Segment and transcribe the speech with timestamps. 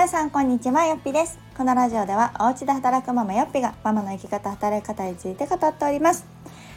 [0.00, 1.38] 皆さんこんにちはよっぴです。
[1.58, 6.24] このラジオではお家で働くママよっぴがママの生き方働き方について語っております、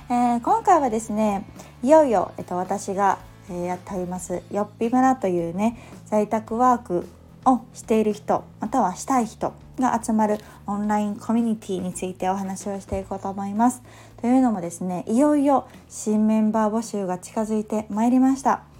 [0.10, 1.46] えー、今回はですね
[1.82, 3.20] いよいよ、えっと、私が、
[3.50, 7.08] えー、やっておりますよっぴ村というね在宅ワーク
[7.46, 13.84] をしている人またはしたい人が集まるオンラインコミュニティについてお話をしていこうと思います。
[14.20, 18.73] というのもですねいよいよ新メンバー募集が近づいてまいりました。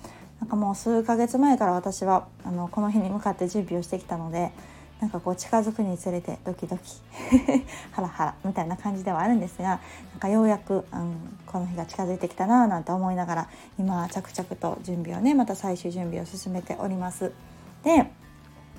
[0.44, 4.52] なんかもう数ヶ月前から私はあのこの日に向かって準備をしてきたので
[5.00, 6.84] なんかこう近づくにつれてドキドキ
[7.94, 9.78] ハラハラみたいな感じではあるんですがな
[10.18, 17.32] んかようやく、うん、この日が近づいてきたななんて思いながら今着々と準備をねまた最終準備を進めております。
[17.86, 18.06] で、え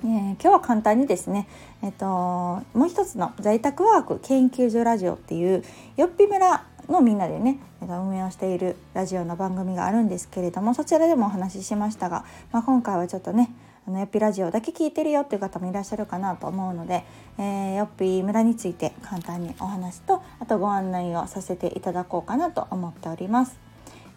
[0.03, 1.47] ー、今日は簡単にですね、
[1.81, 5.63] えっと、もう一つの在宅ワーク研究所ラジオっていう
[5.97, 13.51] よっぴ村のみんなでね運営をしているラジオの番組があるんですけれどもそちらでもお話ししましたが、まあ、今回はちょっとね
[13.87, 17.03] あのよっぴラジオだけ聞いてるよっていう方もいらっしゃるかなと思うので、
[17.37, 23.59] えー、よっぴ村について簡単にお話とあとご案内をさせていただこうかなと思っております。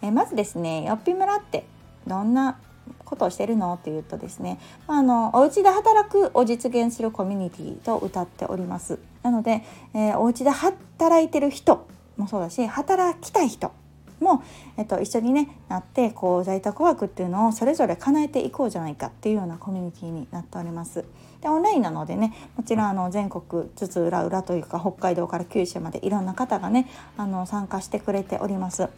[0.01, 1.65] えー、まずですねよっぴ村って
[2.07, 2.57] どんな
[3.05, 11.87] ことをしてるのっていうとですね、まあ、あのお家で働くを実現するコミュニティと歌っておりますなので、えー、お家で働いてる人
[12.19, 13.71] もそうだし働きたい人
[14.19, 14.43] も、
[14.77, 21.05] えっと、一緒にねなってこう在宅ワークっていうのをそれぞれ叶えていこうじゃないかっていうようなコミュニティになっております。
[21.41, 28.89] でオンラインなのでねもちろんあの全国津々浦々というか北海道から九州までいろんな方がねあの参加してくれております。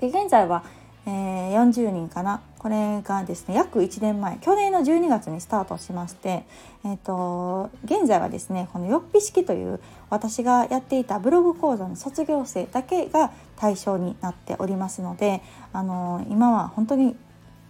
[0.00, 0.64] で現在は
[1.06, 2.42] えー、40人かな。
[2.58, 4.36] これがですね約1年前。
[4.38, 6.44] 去年の12月にスタートしまして、
[6.84, 15.42] えーと、現在はですねこのよっぴ式という私がやっていたブログ講座の卒業生だけが対象になっておりますので、
[15.72, 17.16] あのー、今は本当に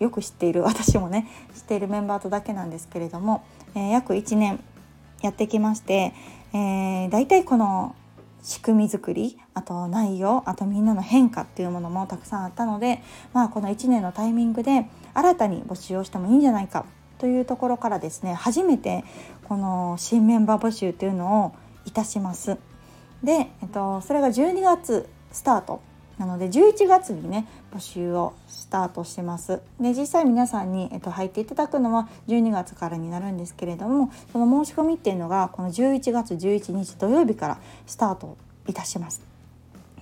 [0.00, 3.44] よく知っている 私もね知っているメンバーとだけなんですけれども、
[3.74, 4.58] えー、約1年
[5.22, 6.14] やってきまして、
[6.52, 7.94] えー、大体この
[8.42, 13.02] 仕組み作りあと内容あとみんなの変化っていうものもたくさんあったので、
[13.34, 16.86] まあ、この1年のタイミングで新たに募集をしてもいいんじゃないか
[17.18, 19.04] というところからですね初めて
[19.44, 21.52] この新メンバー募集というのを
[21.84, 22.56] いたします。
[23.22, 25.82] で、えっと、それが12月スタート
[26.16, 29.60] なので11月にね募集をスタートしてます。
[29.78, 39.29] で実際皆さんに、えっと、入っていただくのは12月からになるんですけれどもその申し込みっていうのがこの11月11日土曜日からスタートいたします。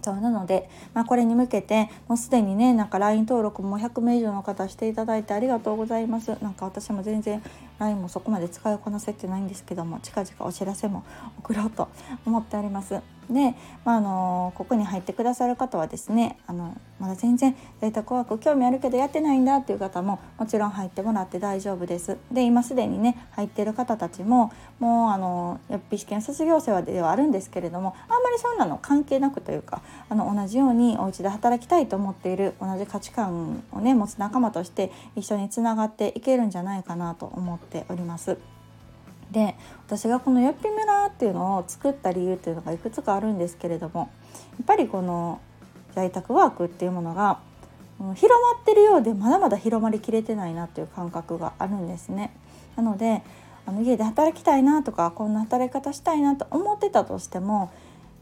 [0.08, 6.28] そうなので、まあ、これに向けてもうすでにねなんか LINE 登録も100名以上の方していただいてありがとうございます。
[6.42, 7.42] なんか私も全然
[7.78, 11.04] LINE もそこまで使いこなせてないんですけども近々お知らせも
[11.38, 11.88] 送ろうと
[12.26, 13.00] 思っております
[13.30, 22.16] で、まあ、あのここに入ってくださる方はですねあのまだ全然在宅ワーク興味あるけどやってないんだっていう方ももちろん入ってもらって大丈夫です。
[22.32, 38.38] で今すでにね入ってる方たちももうあのよっぴ試験卒業生ではあるんですけれどもあんまりそんなの関係なくというかあの同じようにお家で働きたいと思っている同じ価値観をね持つ仲間として一緒につながっていけるんじゃないかなと思ってております。
[39.30, 39.54] で
[39.86, 44.06] 私がこの「よっぴ村」っていうのを作った理由っていうのがいくつかあるんですけれどもや
[44.62, 45.38] っぱりこの
[45.94, 47.38] 在宅ワークっていうものが
[48.14, 52.32] 広まってるようでまだまだ広まりきれてないなっていう感覚があるんですね。
[52.76, 53.22] なので
[53.66, 57.70] あの家で働きたいなとかこんな働き方したいなと思ってたとしても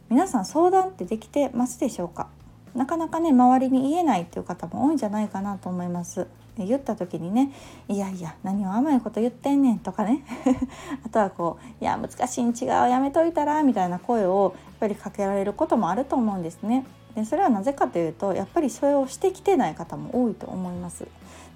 [0.08, 2.26] 皆さん相談ってできてますでしょうか？
[2.74, 6.26] なかなかね周りに言えないっていう方も多いんじゃないかなと思います。
[6.64, 7.52] 言った時にね
[7.88, 10.22] 「いやいや何を甘いこと言ってんねん」とかね
[11.04, 16.84] あとはこう「いや難しいん違うやめといたら」みたいな声をやっぱりかけられることもあると思うんですね。
[17.14, 21.06] でそれはなぜかというとやっぱりそれをしてきてない方も多いと思います。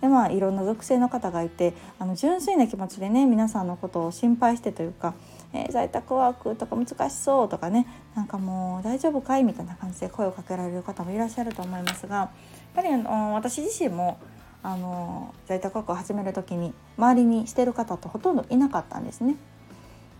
[0.00, 5.14] でまあいろんな属性の方がいてあの純粋な気持ちでね皆さんのことを心配してというか、
[5.52, 12.28] えー、在宅ワークとか難しそうとかねなんかもう大丈夫かいみたいな感じで声をかけられる方もいらっしゃると思いますがやっ
[12.74, 14.18] ぱりあの私自身も
[14.62, 19.36] あの在宅ワークを始める時に周りにしてる方とほとんどいなかったんですね。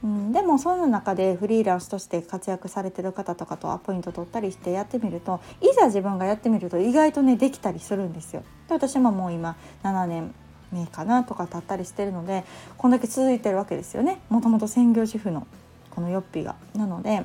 [0.02, 8.42] うん、でもその中でフリーランスとして活躍されてる方とかとアポイント取ったりしてやってみるといざ自分がやってみると意外とねできたりするんですよ。
[8.68, 10.34] で私ももう今7年
[10.72, 12.44] 目かなとか経ったりしてるので
[12.78, 15.46] こんだけ続いてるわけですよねもともと専業主婦の
[15.90, 16.56] このヨッピーが。
[16.74, 17.24] なので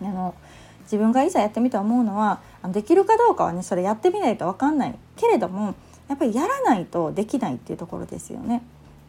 [0.00, 0.34] あの
[0.84, 5.74] 自分がいざやってみて思うのはできるかどうかはねそれやってみないと分かんないけれども
[6.10, 8.62] やっぱりやらないとできないっていうところですよね。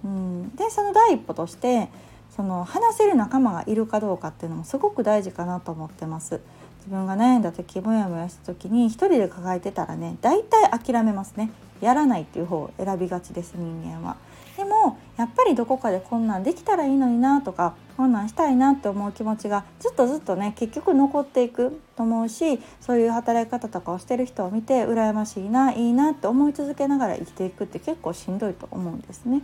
[0.06, 1.89] うん、でその第一歩として
[2.36, 6.39] その話せる仲間がいるかどうかっていうのもすごく大事かなと思ってます。
[6.77, 14.15] 自分が悩んだ時モヤモヤした時に一人で抱えてたらね大体諦めますねやらないっていう方を選びがちです人間は。
[14.56, 29.41] でもやっぱりどこかでこんなんできたらいいのになとかこんなんしたいなって思う気持ちがずっとずっとね結局残っていくと思うしそういう働き方とかをしてる人を見て羨ましいないいなって思い続けながら生きていくって結構しんどいと思うんですね。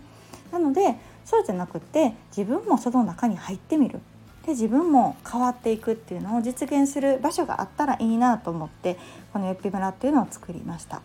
[0.52, 0.96] なので
[1.26, 4.00] そうじゃなくって自分もその中に入ってみる
[4.46, 8.98] で自分も変わっていくっていうのを実現する場所があったらいいなと思って
[9.34, 11.02] このよっぴ村っていうのを作りました。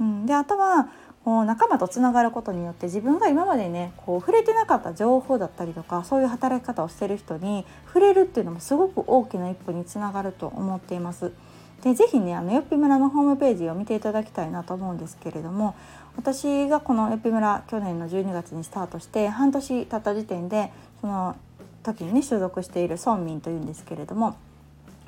[0.00, 0.88] うん、であとは
[1.24, 11.32] 仲間とつながることによって自分が今までねこう触れてなかった情報だったりとかそういう働き方をしてる人に触れるっていうのもすごく大きな一歩につながると思っています。
[11.82, 15.74] でぜひねあのよっぴ村のホームページを見ていただきたいなと思うんですけれども
[16.16, 20.70] 私がこのよっぴ村去年の12月にスタートして半年経った時点で
[21.00, 21.36] その
[21.82, 24.36] 時にね所属している村民というんですけれども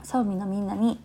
[0.04, 0.98] 村民のみんなに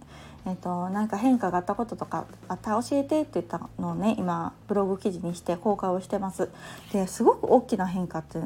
[0.46, 6.50] えーと、なんか変化があったこととかあった教えてって言ったのをね今ブログ記事にして公開をしてます。
[6.94, 8.40] ですごく大きな変化って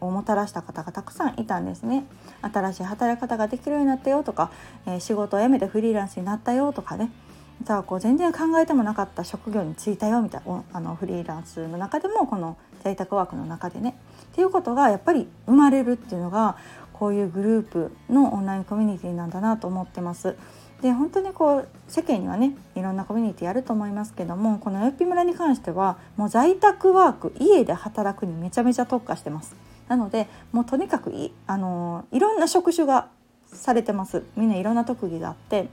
[0.00, 2.04] をもたらした方がたくさんいたんですね
[2.42, 4.52] 新しい働き方ができるようになったよとか、
[4.86, 7.10] えー、仕事を辞めてフリーランスになったよとかね
[7.62, 13.98] じゃあこう全然考えてもなかった職業に就いたよみたいなあのフリーランスの中でもこの在宅ワークの中でね
[14.32, 16.56] っていうことがやっぱり生まれるっていうのが
[16.92, 20.36] こういうグループのオンラインコミュニティなんだなと思ってます。
[20.82, 29.56] で本当にこう世間にはねいろんなコミュニティやると思いますけどもこのよっぴ村に関してはもう在宅ワーク家で働くにめちゃめちゃ特化してます。
[29.88, 33.08] なのでもうとにかくいあのいろんな職種が
[33.52, 34.22] されてます。
[34.36, 35.68] みんないろんな特技があって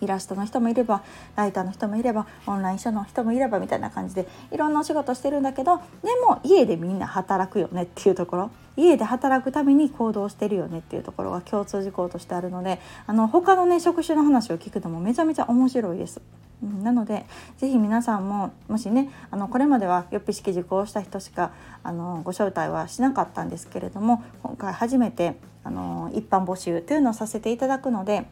[0.00, 1.02] イラストの人もいれば
[1.36, 5.82] ライターの人もいればオンライン書の人もいればみたいな感じでいろんなお仕事してるんだけどで
[6.26, 16.20] も家でみんな働くよねっていうところ家で働くために行動してるよねっていうところが共通事項としてあるのであの他のね職種の話を聞くのもめちゃめちゃ面白いです。
[16.62, 17.24] なので
[17.56, 28.26] 是非皆さんももしねあのこれまではよっぴ式受講した人しかあのご招待はしなかったんですけれども今回初めてあの一般募集というのをさせていただくので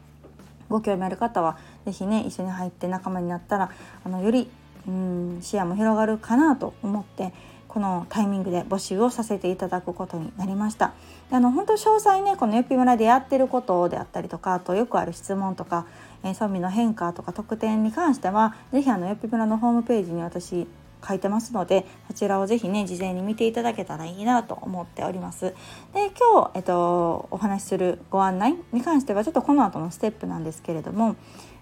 [0.69, 3.71] ご興味ある方は是非ね一緒に入って仲間になったら
[4.03, 4.49] あのより
[4.87, 7.33] うん視野も広がるかなと思って
[7.67, 10.93] このタイミングで募集をさせていただくことになりました。
[11.29, 15.85] であの本当詳細ねこのよぴ村でやってることであったりとかあとよくある質問とか、
[16.23, 20.67] えー、村民の変化とか特典に関しては是非あのよぴ村のホームページに私
[21.07, 25.53] 書いてますのでそちらをぜひね事前に見ていただけたらいいなと思っております。
[25.93, 31.15] で今日、えっと、お話しするご案内に関してはちょっとこの後のステップなんですけれども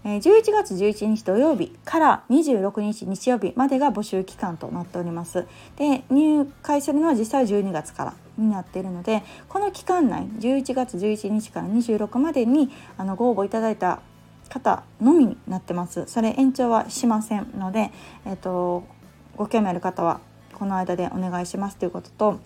[0.04, 5.46] 11月11日土曜日から26日日曜日までが募集期間となっております。
[5.76, 14.00] で入会するのは実際は12月からになっているのでこの期間内11月11日から26までにあのご応募いただいた
[14.50, 17.92] 方のみになってますそれ延長はしませんので、
[18.26, 18.86] えーと
[19.38, 20.20] ご興味ある方は
[20.54, 22.40] この間でお願いしますということと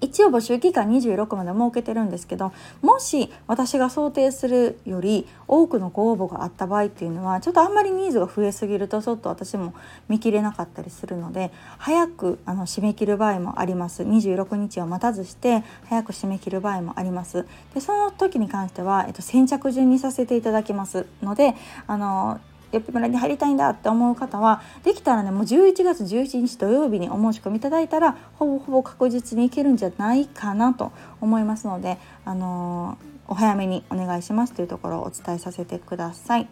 [0.00, 2.52] 一応募集期間26まで設けてるんですけど
[2.82, 9.74] もし私が想定するより多くのご応募があった場合っていうのはちょっとあんまりニーズが増えすぎるとちょっと私も
[10.08, 14.02] 見切れなかったりするので早くあの締め切る場合もあります。
[14.02, 17.46] 26日を待たずして早く締め切る場合もあります。
[17.74, 21.54] でその時に関しては、えっと、先着順にさせていただきますので
[21.86, 22.40] あの
[22.76, 36.48] よっぴ村に入りたいんだって思う方はできたらねもう11月11日土曜日にお申し込みいただいたらほぼほぼ確実にいけるんじゃないかなと思いますので、あのー、お早めにお願いしますというところをお伝えさせてください。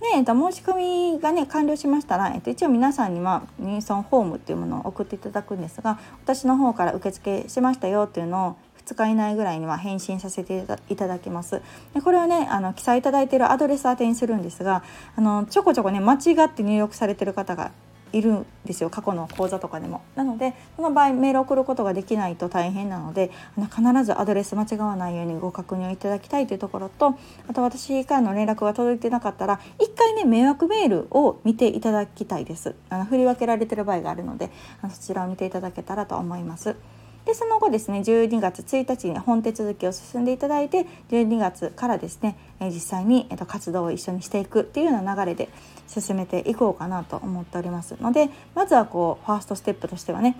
[0.00, 11.62] で、えっと、申し込みがね完了しましたら、えっと、一応皆さんには入村フォームっていうものを送っていただくんですが私の方から受付しましたよっていうのを2日以内ぐらいには返信させていただきます。
[11.94, 14.82] でこれはねあの記載いただいているアドレス宛てにするんですが
[15.16, 17.72] あのちょこちょこね間違って入力されてる方が
[18.12, 20.02] いるんですよ過去の講座とかでも。
[20.14, 27.16] なのでその場合メール送ることができないと大変なのであの必ずアドレス間違わないようにご確認をいただきたいというところと
[27.48, 32.74] あと私からの連絡が届いてなかったら一回ね迷惑メールを見ていただきたいです。
[32.90, 34.50] あの振り分けられてる場合があるので
[34.90, 36.76] そちらを見ていただけたらと思います。
[37.24, 45.48] でその後ですね12月1日に本手続きを進んでいただいて12月からですね実際に活動を一緒にしていくっていうような流れで
[45.86, 50.36] 進めていこうかなと思っておりますのでまずはこうファーストステップとしてはね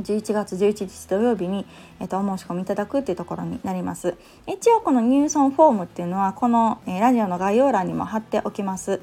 [0.00, 1.66] 11月11日土曜日に、
[2.00, 4.16] えっと、お申し込みいただくっていうところになります。
[4.46, 9.00] 一応この入村フォームっていうのはこの、ラジオの概要欄にも貼っておきます。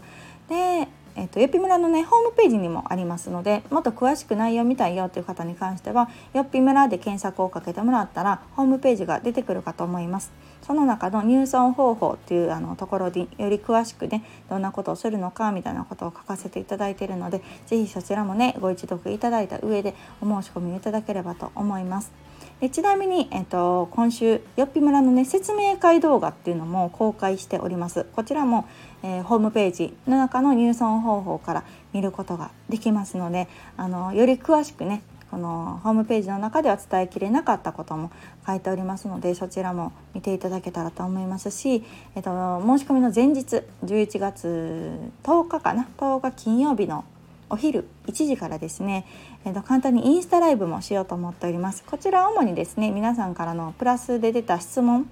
[0.50, 0.88] で、
[1.19, 10.31] えっと、よっぴ村のねホームページにもありますのでもっと詳しく内容見たいよという方に関してはよっぴ村で検索をかけてもらったらホームページが出てくるかと思います。
[10.61, 22.28] その中の入村方法っていうあのところにより詳しくねどんなことをするのかみたいなことを書かせていただいているので是非そちらもねご一読いただいた上でお申し込みいただければと思います。
[22.61, 28.05] でちなみに、えっと、今週よっぴ村のね説明会動画っていうのも公開しております。
[28.13, 28.67] こちらも、
[29.01, 31.63] えー、ホームページの中の入村方法から
[31.93, 33.47] 見ることができますので
[33.77, 35.01] あのより詳しくね
[35.31, 38.11] このホームページの中では伝えきれなかったことも
[38.45, 41.83] 書いておりますのでそちらも見ていただけたらと思いますし、
[42.15, 47.05] えっと、申し込みの前日11月10日かな？10日金曜日の
[47.50, 49.06] お昼1時からですね、
[49.46, 55.10] えー、と簡単にインスタライブもしようと思っておりますこちら主にですね皆さんからのプラスで出た質問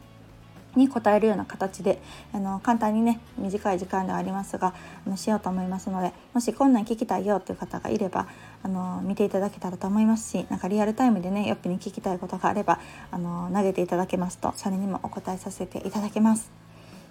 [0.77, 1.99] に答えるような形で
[2.33, 4.75] あの簡単にね短い時間ではありますが
[5.05, 8.27] あのしようと思いますのでもしこんなん聞きたいよっていう方がいれば
[8.63, 12.79] あの見ていただけたらと思いますしなんかリアルタイムでねよっぴに聞きたいことがあれば
[13.11, 16.51] あの投げていただけますとそれにもお答えさせていただきます。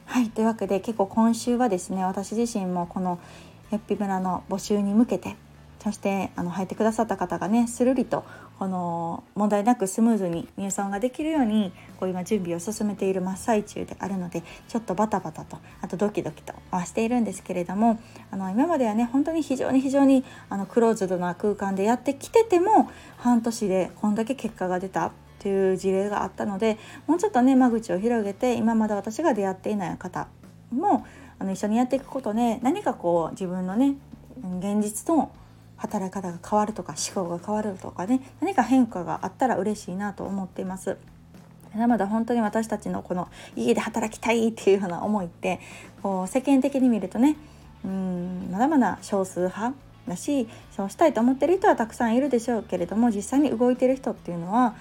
[0.06, 3.18] はいというわけで結構今週はですね私自身もこの
[3.70, 5.36] よっぴ村の募集に向けて
[5.86, 8.24] そしてあの入ってくださった方がねするりと
[8.58, 30.28] この問題なくスムーズに入村ができるようにこう今準備を進めている真っ最中であるのでちょっとバタバタとあとドキドキとはしているんですけれどもあの今まではね本当に非常に非常にあのクローズドな空間でやってきてても半年でこんだけ結果が出たっていう事例があったのでもうちょっとね間口を広げて今まで私が出会っていない方
[30.72, 31.06] も
[31.38, 33.96] あの一緒にやっていくことで何かこう自分のね
[34.60, 35.30] 現実と
[35.76, 40.96] 働き方が変わるとか思考が変わるとかね何か変化があったら嬉しいなと思っています。
[41.74, 45.60] まだまだ本当に私たちのこの家で働きたいっていうような思いって
[46.02, 47.36] こう世間的に見るとね
[47.84, 49.74] うんまだまだ少数派
[50.08, 54.74] だしそうしたいと思ってる人はたくさんいるでしょうけれども実際に動いてる人っていうのは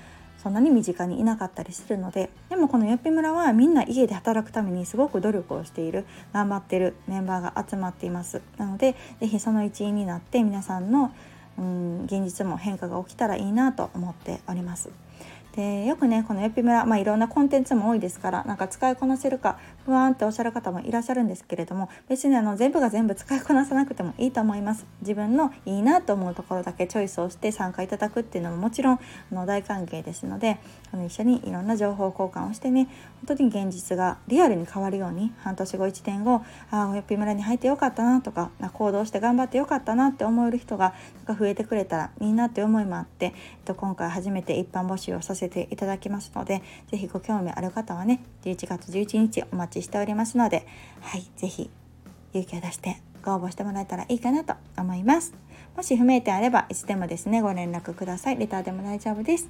[0.45, 11.11] そんなに身近にいなかったりするのででもこのよっぴ村はみんな家で働くためにすごく努力をしている頑張ってるメンバーが集まっていますなので是非その一員になって皆さんの
[11.57, 15.04] うん現実も変化が起きたらいいなと思っております。
[15.55, 24.85] でよくねこのエピ村、まあ、いろんなコンテンツも多いですからなんか使いこなせるか不安っておっしゃる方もいらっしゃるんですけれども別にあの全部が全部使いこなさなくてもいいと思います。
[24.99, 28.99] 自分のいいなと思うところだけチョイスをして参加いただくっていうのももちろんあ
[29.35, 30.57] の大歓迎ですので
[30.91, 32.89] あの一緒にいろんな情報交換をしてね
[33.25, 40.93] 本当に現実がリアルに変わるように半年後1年後ああエピ村に入ってよかったなとか行動して頑張ってよかったなって思える人が
[41.25, 43.33] なんか増えてくれたらいいなって思いもあって、えっ
[43.65, 46.61] と、今回初めて一般募集をさせてせていただきますので
[46.91, 50.67] 是非ご興味ある方はね11月11日お待ちしておりますので
[51.01, 51.69] はい是非
[52.33, 55.33] 勇気を出してご応募してもらえたらいいかなと思います。
[55.75, 58.37] もし不明点あればいつでもですねご連絡ください。
[58.37, 59.49] レターでも大丈夫です。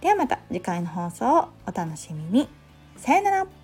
[0.00, 2.48] ではまた次回の放送をお楽しみに。
[2.96, 3.63] さよなら。